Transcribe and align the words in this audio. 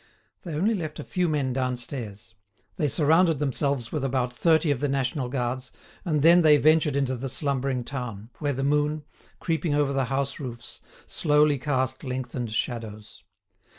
They 0.41 0.55
only 0.55 0.73
left 0.73 0.99
a 0.99 1.03
few 1.03 1.29
men 1.29 1.53
downstairs; 1.53 2.33
they 2.75 2.87
surrounded 2.87 3.37
themselves 3.37 3.91
with 3.91 4.03
about 4.03 4.33
thirty 4.33 4.71
of 4.71 4.79
the 4.79 4.87
national 4.87 5.29
guards, 5.29 5.71
and 6.03 6.23
then 6.23 6.41
they 6.41 6.57
ventured 6.57 6.95
into 6.95 7.15
the 7.15 7.29
slumbering 7.29 7.83
town, 7.83 8.31
where 8.39 8.49
the 8.51 8.63
moon, 8.63 9.03
creeping 9.39 9.75
over 9.75 9.93
the 9.93 10.05
house 10.05 10.39
roofs, 10.39 10.81
slowly 11.05 11.59
cast 11.59 12.03
lengthened 12.03 12.51
shadows. 12.51 13.23